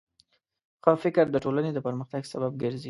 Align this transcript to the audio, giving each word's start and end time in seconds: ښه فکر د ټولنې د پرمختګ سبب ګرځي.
ښه 0.83 0.91
فکر 1.03 1.25
د 1.31 1.35
ټولنې 1.43 1.71
د 1.73 1.79
پرمختګ 1.87 2.21
سبب 2.33 2.51
ګرځي. 2.61 2.79